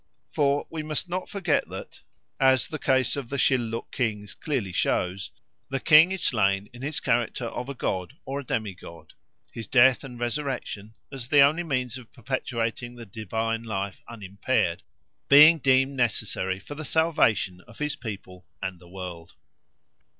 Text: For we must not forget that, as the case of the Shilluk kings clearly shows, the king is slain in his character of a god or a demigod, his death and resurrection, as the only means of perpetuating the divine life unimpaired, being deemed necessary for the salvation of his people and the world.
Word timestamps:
For 0.31 0.65
we 0.71 0.81
must 0.81 1.07
not 1.09 1.29
forget 1.29 1.69
that, 1.69 1.99
as 2.39 2.67
the 2.69 2.79
case 2.79 3.15
of 3.15 3.29
the 3.29 3.37
Shilluk 3.37 3.91
kings 3.91 4.33
clearly 4.33 4.71
shows, 4.71 5.29
the 5.69 5.79
king 5.79 6.11
is 6.11 6.23
slain 6.23 6.67
in 6.73 6.81
his 6.81 6.99
character 6.99 7.45
of 7.45 7.69
a 7.69 7.75
god 7.75 8.13
or 8.25 8.39
a 8.39 8.43
demigod, 8.43 9.13
his 9.51 9.67
death 9.67 10.03
and 10.03 10.19
resurrection, 10.19 10.95
as 11.11 11.27
the 11.27 11.41
only 11.41 11.61
means 11.61 11.99
of 11.99 12.11
perpetuating 12.13 12.95
the 12.95 13.05
divine 13.05 13.61
life 13.61 14.01
unimpaired, 14.09 14.81
being 15.29 15.59
deemed 15.59 15.93
necessary 15.95 16.59
for 16.59 16.73
the 16.73 16.83
salvation 16.83 17.61
of 17.67 17.77
his 17.77 17.95
people 17.95 18.47
and 18.59 18.79
the 18.79 18.89
world. 18.89 19.35